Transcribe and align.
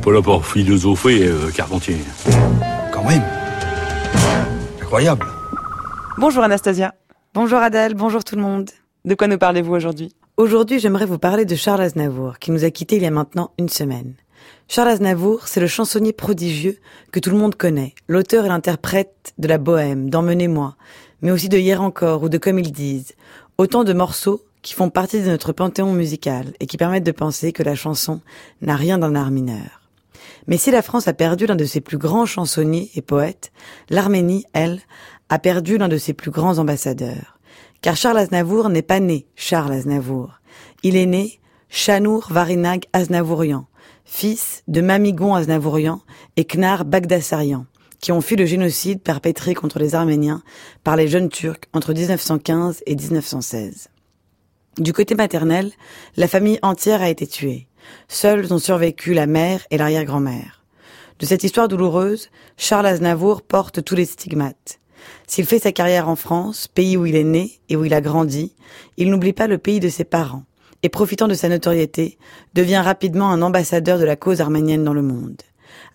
pas 0.00 0.12
là 0.12 0.22
pour 0.22 0.46
philosopher, 0.46 1.26
euh, 1.26 1.50
Carpentier. 1.50 1.98
Quand 2.92 3.04
même. 3.04 3.22
Incroyable. 4.80 5.26
Bonjour 6.18 6.42
Anastasia. 6.42 6.94
Bonjour 7.34 7.58
Adèle, 7.58 7.94
bonjour 7.94 8.24
tout 8.24 8.34
le 8.34 8.42
monde. 8.42 8.70
De 9.04 9.14
quoi 9.14 9.26
nous 9.26 9.38
parlez-vous 9.38 9.74
aujourd'hui? 9.74 10.14
Aujourd'hui, 10.36 10.80
j'aimerais 10.80 11.04
vous 11.04 11.18
parler 11.18 11.44
de 11.44 11.54
Charles 11.54 11.82
Aznavour, 11.82 12.38
qui 12.38 12.50
nous 12.50 12.64
a 12.64 12.70
quittés 12.70 12.96
il 12.96 13.02
y 13.02 13.06
a 13.06 13.10
maintenant 13.10 13.50
une 13.58 13.68
semaine. 13.68 14.14
Charles 14.68 14.88
Aznavour, 14.88 15.46
c'est 15.46 15.60
le 15.60 15.66
chansonnier 15.66 16.12
prodigieux 16.12 16.78
que 17.12 17.20
tout 17.20 17.30
le 17.30 17.36
monde 17.36 17.54
connaît, 17.54 17.94
l'auteur 18.08 18.46
et 18.46 18.48
l'interprète 18.48 19.34
de 19.38 19.48
la 19.48 19.58
bohème, 19.58 20.08
d'Emmenez-moi, 20.08 20.76
mais 21.20 21.30
aussi 21.30 21.48
de 21.50 21.58
Hier 21.58 21.82
encore 21.82 22.22
ou 22.22 22.28
de 22.30 22.38
Comme 22.38 22.58
ils 22.58 22.72
disent. 22.72 23.12
Autant 23.58 23.84
de 23.84 23.92
morceaux 23.92 24.42
qui 24.62 24.72
font 24.74 24.88
partie 24.88 25.20
de 25.20 25.28
notre 25.28 25.52
panthéon 25.52 25.92
musical 25.92 26.52
et 26.58 26.66
qui 26.66 26.78
permettent 26.78 27.04
de 27.04 27.12
penser 27.12 27.52
que 27.52 27.62
la 27.62 27.74
chanson 27.74 28.20
n'a 28.62 28.76
rien 28.76 28.98
d'un 28.98 29.14
art 29.14 29.30
mineur. 29.30 29.79
Mais 30.46 30.56
si 30.56 30.70
la 30.70 30.82
France 30.82 31.08
a 31.08 31.12
perdu 31.12 31.46
l'un 31.46 31.56
de 31.56 31.64
ses 31.64 31.80
plus 31.80 31.98
grands 31.98 32.26
chansonniers 32.26 32.90
et 32.94 33.02
poètes, 33.02 33.52
l'Arménie, 33.88 34.44
elle, 34.52 34.80
a 35.28 35.38
perdu 35.38 35.78
l'un 35.78 35.88
de 35.88 35.96
ses 35.96 36.12
plus 36.12 36.30
grands 36.30 36.58
ambassadeurs. 36.58 37.38
Car 37.82 37.96
Charles 37.96 38.18
Aznavour 38.18 38.68
n'est 38.68 38.82
pas 38.82 39.00
né 39.00 39.26
Charles 39.36 39.72
Aznavour. 39.72 40.40
Il 40.82 40.96
est 40.96 41.06
né 41.06 41.40
Chanour 41.68 42.26
Varinag 42.30 42.84
Aznavourian, 42.92 43.66
fils 44.04 44.64
de 44.66 44.80
Mamigon 44.80 45.34
Aznavourian 45.34 46.02
et 46.36 46.44
Knar 46.44 46.84
Bagdassarian, 46.84 47.66
qui 48.00 48.12
ont 48.12 48.20
fui 48.20 48.36
le 48.36 48.44
génocide 48.44 49.00
perpétré 49.00 49.54
contre 49.54 49.78
les 49.78 49.94
Arméniens 49.94 50.42
par 50.82 50.96
les 50.96 51.06
jeunes 51.06 51.28
Turcs 51.28 51.68
entre 51.72 51.94
1915 51.94 52.82
et 52.86 52.96
1916. 52.96 53.88
Du 54.78 54.92
côté 54.92 55.14
maternel, 55.14 55.72
la 56.16 56.28
famille 56.28 56.58
entière 56.62 57.02
a 57.02 57.08
été 57.08 57.26
tuée. 57.26 57.68
Seuls 58.08 58.52
ont 58.52 58.58
survécu 58.58 59.14
la 59.14 59.26
mère 59.26 59.60
et 59.70 59.78
l'arrière-grand-mère. 59.78 60.64
De 61.18 61.26
cette 61.26 61.44
histoire 61.44 61.68
douloureuse, 61.68 62.30
Charles 62.56 62.86
Aznavour 62.86 63.42
porte 63.42 63.84
tous 63.84 63.94
les 63.94 64.06
stigmates. 64.06 64.80
S'il 65.26 65.46
fait 65.46 65.58
sa 65.58 65.72
carrière 65.72 66.08
en 66.08 66.16
France, 66.16 66.68
pays 66.68 66.96
où 66.96 67.06
il 67.06 67.16
est 67.16 67.24
né 67.24 67.60
et 67.68 67.76
où 67.76 67.84
il 67.84 67.94
a 67.94 68.00
grandi, 68.00 68.54
il 68.96 69.10
n'oublie 69.10 69.32
pas 69.32 69.46
le 69.46 69.58
pays 69.58 69.80
de 69.80 69.88
ses 69.88 70.04
parents 70.04 70.44
et 70.82 70.88
profitant 70.88 71.28
de 71.28 71.34
sa 71.34 71.48
notoriété, 71.48 72.18
devient 72.54 72.78
rapidement 72.78 73.30
un 73.30 73.42
ambassadeur 73.42 73.98
de 73.98 74.04
la 74.04 74.16
cause 74.16 74.40
arménienne 74.40 74.84
dans 74.84 74.94
le 74.94 75.02
monde. 75.02 75.42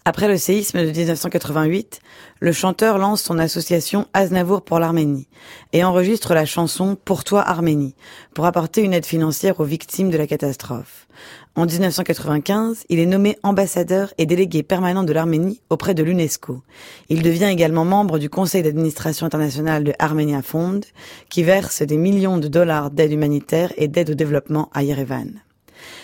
Après 0.08 0.28
le 0.28 0.38
séisme 0.38 0.86
de 0.86 0.92
1988, 0.92 2.00
le 2.39 2.52
chanteur 2.52 3.00
lance 3.00 3.23
son 3.23 3.39
association 3.39 4.06
Aznavour 4.14 4.62
pour 4.62 4.78
l'Arménie 4.78 5.28
et 5.73 5.84
enregistre 5.84 6.36
la 6.36 6.45
chanson 6.45 6.95
Pour 7.03 7.23
toi 7.23 7.42
Arménie 7.42 7.95
pour 8.36 8.45
apporter 8.45 8.84
une 8.84 8.94
aide 8.94 9.08
financière 9.08 9.59
aux 9.59 9.64
victimes 9.64 10.12
de 10.12 10.17
la 10.20 10.28
catastrophe. 10.28 11.08
En 11.56 11.66
1995, 11.66 12.84
il 12.89 13.00
est 13.00 13.08
nommé 13.08 13.39
ambassadeur 13.42 14.14
et 14.20 14.28
délégué 14.28 14.62
permanent 14.62 15.02
de 15.02 15.12
l'Arménie 15.12 15.59
auprès 15.72 15.95
de 15.95 16.03
l'UNESCO. 16.03 16.62
Il 17.09 17.23
devient 17.23 17.50
également 17.50 17.84
membre 17.84 18.19
du 18.19 18.30
conseil 18.30 18.62
d'administration 18.62 19.25
international 19.25 19.84
de 19.84 19.94
Armenia 19.97 20.44
Fund, 20.44 20.86
qui 21.30 21.42
verse 21.42 21.81
des 21.81 21.97
millions 21.97 22.38
de 22.38 22.47
dollars 22.47 22.92
d'aide 22.92 23.12
humanitaire 23.12 23.73
et 23.75 23.88
d'aide 23.88 24.12
au 24.12 24.14
développement 24.14 24.69
à 24.72 24.84
Yerevan. 24.84 25.42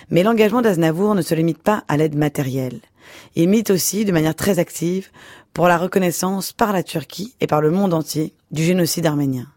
Mais 0.10 0.24
l'engagement 0.24 0.64
d'Aznavour 0.64 1.14
ne 1.14 1.22
se 1.22 1.36
limite 1.36 1.62
pas 1.62 1.84
à 1.88 1.98
l'aide 1.98 2.16
matérielle. 2.16 2.80
Il 3.36 3.50
milite 3.50 3.70
aussi 3.70 4.06
de 4.06 4.12
manière 4.12 4.36
très 4.36 4.60
active 4.60 5.10
pour 5.54 5.68
la 5.68 5.78
reconnaissance 5.78 6.54
par 6.54 6.74
la 6.74 6.84
Turquie 6.84 7.36
et 7.42 7.48
par 7.48 7.62
le 7.62 7.72
monde 7.72 7.94
entier 7.94 8.34
du 8.52 8.64
génocide 8.64 9.06
arménien. 9.06 9.48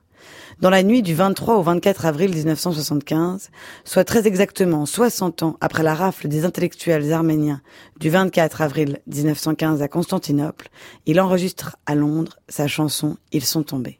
Dans 0.60 0.70
la 0.70 0.82
nuit 0.82 1.02
du 1.02 1.14
23 1.14 1.56
au 1.56 1.62
24 1.62 2.06
avril 2.06 2.30
1975, 2.30 3.50
soit 3.84 4.04
très 4.04 4.26
exactement 4.26 4.86
60 4.86 5.42
ans 5.42 5.56
après 5.60 5.82
la 5.82 5.94
rafle 5.94 6.28
des 6.28 6.44
intellectuels 6.44 7.12
arméniens 7.12 7.60
du 7.98 8.08
24 8.08 8.62
avril 8.62 9.00
1915 9.08 9.82
à 9.82 9.88
Constantinople, 9.88 10.68
il 11.06 11.20
enregistre 11.20 11.76
à 11.86 11.94
Londres 11.94 12.38
sa 12.48 12.68
chanson 12.68 13.16
Ils 13.32 13.44
sont 13.44 13.64
tombés. 13.64 13.98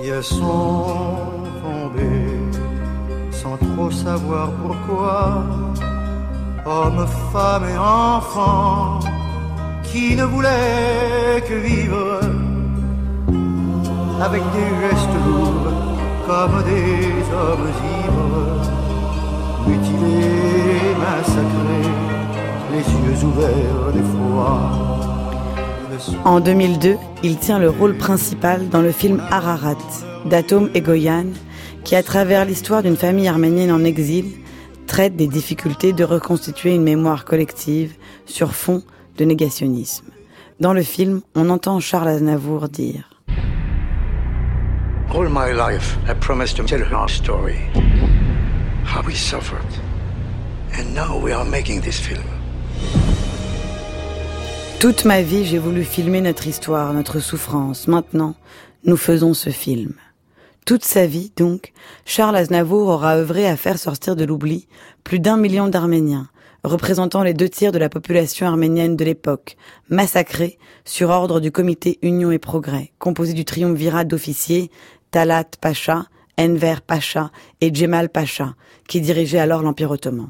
Ils 0.00 0.22
sont 0.22 1.16
tombés 1.62 2.28
sans 3.32 3.56
trop 3.56 3.90
savoir 3.90 4.52
pourquoi, 4.62 5.44
hommes, 6.66 7.06
femmes 7.32 7.68
et 7.68 7.78
enfants 7.78 9.00
qui 9.84 10.14
ne 10.16 10.24
voulaient 10.24 11.42
que 11.48 11.54
vivre 11.54 12.20
avec 14.20 14.42
des 14.52 14.68
gestes 14.82 15.18
lourds 15.26 15.72
comme 16.26 16.62
des 16.64 17.06
hommes 17.32 17.70
ivres, 18.04 18.62
mutilés, 19.66 20.94
massacrés, 20.98 21.90
les 22.72 22.80
yeux 22.80 23.24
ouverts 23.24 23.92
d'effroi. 23.94 24.88
En 26.24 26.40
2002, 26.40 26.96
il 27.22 27.38
tient 27.38 27.58
le 27.58 27.70
rôle 27.70 27.96
principal 27.96 28.68
dans 28.68 28.82
le 28.82 28.92
film 28.92 29.22
Ararat 29.30 29.76
d'Atom 30.26 30.68
Egoyan, 30.74 31.26
qui, 31.84 31.96
à 31.96 32.02
travers 32.02 32.44
l'histoire 32.44 32.82
d'une 32.82 32.96
famille 32.96 33.28
arménienne 33.28 33.72
en 33.72 33.82
exil, 33.84 34.26
traite 34.88 35.14
des 35.14 35.28
difficultés 35.28 35.92
de 35.92 36.02
reconstituer 36.02 36.74
une 36.74 36.82
mémoire 36.82 37.24
collective 37.24 37.94
sur 38.26 38.54
fond 38.54 38.82
de 39.18 39.24
négationnisme. 39.24 40.06
Dans 40.58 40.72
le 40.72 40.82
film, 40.82 41.20
on 41.36 41.50
entend 41.50 41.78
Charles 41.78 42.08
Aznavour 42.08 42.68
dire 42.68 43.10
All 45.14 45.28
my 45.30 45.52
life, 45.52 45.96
I 46.08 46.14
promised 46.14 46.56
to 46.56 46.64
tell 46.64 46.82
our 46.92 47.08
story. 47.08 47.58
How 48.84 49.02
we 49.06 49.14
suffered. 49.14 49.64
And 50.72 50.94
now 50.94 51.18
we 51.22 51.32
are 51.32 51.44
making 51.44 51.82
this 51.82 52.00
film. 52.00 52.24
Toute 54.80 55.04
ma 55.04 55.22
vie, 55.22 55.44
j'ai 55.44 55.58
voulu 55.58 55.84
filmer 55.84 56.20
notre 56.20 56.46
histoire, 56.46 56.92
notre 56.92 57.20
souffrance. 57.20 57.88
Maintenant, 57.88 58.34
nous 58.84 58.96
faisons 58.96 59.34
ce 59.34 59.50
film. 59.50 59.94
Toute 60.68 60.84
sa 60.84 61.06
vie, 61.06 61.32
donc, 61.34 61.72
Charles 62.04 62.36
Aznavour 62.36 62.88
aura 62.88 63.16
œuvré 63.16 63.46
à 63.48 63.56
faire 63.56 63.78
sortir 63.78 64.16
de 64.16 64.26
l'oubli 64.26 64.68
plus 65.02 65.18
d'un 65.18 65.38
million 65.38 65.66
d'Arméniens, 65.66 66.28
représentant 66.62 67.22
les 67.22 67.32
deux 67.32 67.48
tiers 67.48 67.72
de 67.72 67.78
la 67.78 67.88
population 67.88 68.46
arménienne 68.46 68.94
de 68.94 69.02
l'époque, 69.02 69.56
massacrés 69.88 70.58
sur 70.84 71.08
ordre 71.08 71.40
du 71.40 71.50
comité 71.50 71.98
Union 72.02 72.30
et 72.32 72.38
Progrès, 72.38 72.92
composé 72.98 73.32
du 73.32 73.46
triumvirat 73.46 74.04
d'officiers 74.04 74.70
Talat 75.10 75.48
Pacha, 75.58 76.04
Enver 76.38 76.82
Pacha 76.86 77.30
et 77.62 77.72
Djemal 77.72 78.10
Pacha, 78.10 78.54
qui 78.88 79.00
dirigeaient 79.00 79.38
alors 79.38 79.62
l'Empire 79.62 79.90
ottoman. 79.90 80.28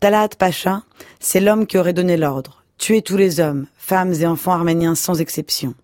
Talat 0.00 0.30
Pacha, 0.36 0.82
c'est 1.20 1.38
l'homme 1.38 1.68
qui 1.68 1.78
aurait 1.78 1.92
donné 1.92 2.16
l'ordre, 2.16 2.64
tuer 2.78 3.00
tous 3.00 3.16
les 3.16 3.38
hommes, 3.38 3.68
femmes 3.76 4.12
et 4.14 4.26
enfants 4.26 4.54
arméniens 4.54 4.96
sans 4.96 5.20
exception. 5.20 5.74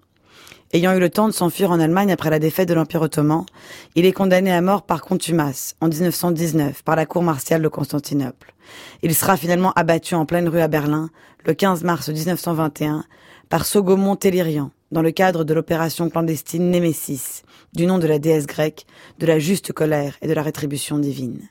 Ayant 0.75 0.93
eu 0.93 0.99
le 0.99 1.09
temps 1.09 1.29
de 1.29 1.33
s'enfuir 1.33 1.71
en 1.71 1.79
Allemagne 1.79 2.11
après 2.11 2.31
la 2.31 2.41
défaite 2.41 2.69
de 2.69 2.75
l'Empire 2.75 3.03
ottoman, 3.03 3.47
il 3.95 4.07
est 4.07 4.13
condamné 4.13 4.51
à 4.51 4.61
mort 4.61 4.83
par 4.83 5.03
contumace 5.03 5.77
en 5.81 5.87
1919 5.87 6.83
par 6.83 6.97
la 6.97 7.07
cour 7.07 7.23
martiale 7.23 7.63
de 7.63 7.69
Constantinople. 7.69 8.53
Il 9.01 9.15
sera 9.15 9.37
finalement 9.37 9.73
abattu 9.77 10.17
en 10.17 10.27
pleine 10.27 10.49
rue 10.49 10.61
à 10.61 10.67
Berlin 10.67 11.11
le 11.45 11.55
15 11.55 11.85
mars 11.85 12.09
1921 12.09 13.05
par 13.49 13.67
Sogomon 13.67 14.17
Tellurian 14.17 14.73
dans 14.91 15.01
le 15.01 15.13
cadre 15.13 15.45
de 15.45 15.55
l'opération 15.55 16.11
clandestine 16.11 16.73
Némésis, 16.73 17.45
du 17.73 17.87
nom 17.87 17.99
de 17.99 18.09
la 18.09 18.19
déesse 18.19 18.49
grecque, 18.49 18.85
de 19.21 19.27
la 19.27 19.39
juste 19.39 19.73
colère 19.73 20.17
et 20.23 20.27
de 20.27 20.35
la 20.35 20.43
rétribution 20.43 20.99
divine. 20.99 21.51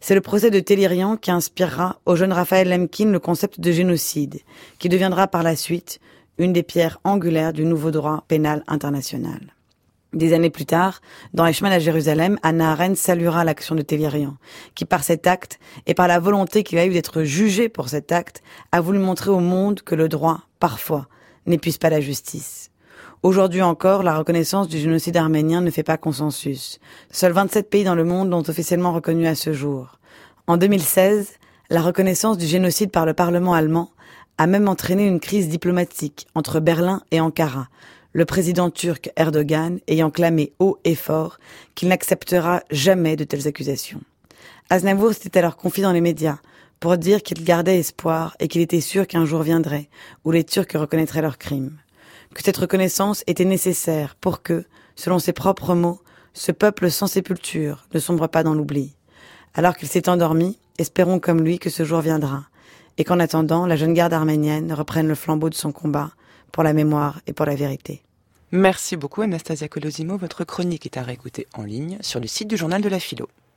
C'est 0.00 0.14
le 0.14 0.22
procès 0.22 0.50
de 0.50 0.60
Tellurian 0.60 1.18
qui 1.18 1.30
inspirera 1.30 2.00
au 2.06 2.16
jeune 2.16 2.32
Raphaël 2.32 2.70
Lemkin 2.70 3.10
le 3.10 3.18
concept 3.18 3.60
de 3.60 3.72
génocide, 3.72 4.40
qui 4.78 4.88
deviendra 4.88 5.26
par 5.28 5.42
la 5.42 5.54
suite 5.54 6.00
une 6.38 6.52
des 6.52 6.62
pierres 6.62 7.00
angulaires 7.04 7.52
du 7.52 7.64
nouveau 7.64 7.90
droit 7.90 8.24
pénal 8.28 8.64
international. 8.66 9.54
Des 10.14 10.32
années 10.32 10.50
plus 10.50 10.66
tard, 10.66 11.00
dans 11.32 11.44
Eichmann 11.44 11.72
à 11.72 11.80
Jérusalem, 11.80 12.38
Anna 12.42 12.70
Arendt 12.70 12.94
saluera 12.94 13.42
l'action 13.42 13.74
de 13.74 13.82
Tellurian, 13.82 14.36
qui 14.76 14.84
par 14.84 15.02
cet 15.02 15.26
acte 15.26 15.58
et 15.86 15.94
par 15.94 16.06
la 16.06 16.20
volonté 16.20 16.62
qu'il 16.62 16.78
a 16.78 16.86
eu 16.86 16.92
d'être 16.92 17.24
jugé 17.24 17.68
pour 17.68 17.88
cet 17.88 18.12
acte, 18.12 18.40
a 18.70 18.80
voulu 18.80 19.00
montrer 19.00 19.30
au 19.30 19.40
monde 19.40 19.82
que 19.82 19.96
le 19.96 20.08
droit, 20.08 20.42
parfois, 20.60 21.08
n'épuise 21.46 21.78
pas 21.78 21.90
la 21.90 22.00
justice. 22.00 22.70
Aujourd'hui 23.24 23.62
encore, 23.62 24.02
la 24.04 24.16
reconnaissance 24.16 24.68
du 24.68 24.78
génocide 24.78 25.16
arménien 25.16 25.62
ne 25.62 25.70
fait 25.70 25.82
pas 25.82 25.96
consensus. 25.96 26.78
Seuls 27.10 27.32
27 27.32 27.68
pays 27.68 27.82
dans 27.82 27.94
le 27.96 28.04
monde 28.04 28.30
l'ont 28.30 28.48
officiellement 28.48 28.92
reconnu 28.92 29.26
à 29.26 29.34
ce 29.34 29.52
jour. 29.52 29.98
En 30.46 30.58
2016, 30.58 31.38
la 31.70 31.80
reconnaissance 31.80 32.38
du 32.38 32.46
génocide 32.46 32.90
par 32.90 33.06
le 33.06 33.14
Parlement 33.14 33.54
allemand 33.54 33.90
a 34.38 34.46
même 34.46 34.68
entraîné 34.68 35.06
une 35.06 35.20
crise 35.20 35.48
diplomatique 35.48 36.26
entre 36.34 36.60
Berlin 36.60 37.02
et 37.10 37.20
Ankara, 37.20 37.68
le 38.12 38.24
président 38.24 38.70
turc 38.70 39.10
Erdogan 39.16 39.80
ayant 39.88 40.10
clamé 40.10 40.52
haut 40.58 40.78
et 40.84 40.94
fort 40.94 41.38
qu'il 41.74 41.88
n'acceptera 41.88 42.62
jamais 42.70 43.16
de 43.16 43.24
telles 43.24 43.48
accusations. 43.48 44.00
Aznavour 44.70 45.12
s'était 45.12 45.38
alors 45.38 45.56
confié 45.56 45.82
dans 45.82 45.92
les 45.92 46.00
médias 46.00 46.38
pour 46.80 46.96
dire 46.96 47.22
qu'il 47.22 47.44
gardait 47.44 47.78
espoir 47.78 48.36
et 48.40 48.48
qu'il 48.48 48.60
était 48.60 48.80
sûr 48.80 49.06
qu'un 49.06 49.24
jour 49.24 49.42
viendrait 49.42 49.88
où 50.24 50.30
les 50.30 50.44
Turcs 50.44 50.74
reconnaîtraient 50.74 51.22
leurs 51.22 51.38
crimes. 51.38 51.78
Que 52.34 52.42
cette 52.42 52.56
reconnaissance 52.56 53.22
était 53.26 53.44
nécessaire 53.44 54.16
pour 54.16 54.42
que, 54.42 54.64
selon 54.96 55.18
ses 55.18 55.32
propres 55.32 55.74
mots, 55.74 56.00
ce 56.32 56.50
peuple 56.50 56.90
sans 56.90 57.06
sépulture 57.06 57.86
ne 57.94 58.00
sombre 58.00 58.26
pas 58.26 58.42
dans 58.42 58.54
l'oubli. 58.54 58.96
Alors 59.54 59.76
qu'il 59.76 59.88
s'est 59.88 60.08
endormi, 60.08 60.58
espérons 60.78 61.20
comme 61.20 61.42
lui 61.42 61.58
que 61.58 61.70
ce 61.70 61.84
jour 61.84 62.00
viendra 62.00 62.44
et 62.98 63.04
qu'en 63.04 63.20
attendant, 63.20 63.66
la 63.66 63.76
jeune 63.76 63.94
garde 63.94 64.12
arménienne 64.12 64.72
reprenne 64.72 65.08
le 65.08 65.14
flambeau 65.14 65.50
de 65.50 65.54
son 65.54 65.72
combat 65.72 66.10
pour 66.52 66.62
la 66.62 66.72
mémoire 66.72 67.20
et 67.26 67.32
pour 67.32 67.46
la 67.46 67.54
vérité. 67.54 68.02
Merci 68.52 68.96
beaucoup 68.96 69.22
Anastasia 69.22 69.68
Colosimo. 69.68 70.16
Votre 70.16 70.44
chronique 70.44 70.86
est 70.86 70.96
à 70.96 71.02
réécouter 71.02 71.46
en 71.54 71.64
ligne 71.64 71.98
sur 72.00 72.20
le 72.20 72.28
site 72.28 72.48
du 72.48 72.56
journal 72.56 72.82
de 72.82 72.88
la 72.88 73.00
philo. 73.00 73.28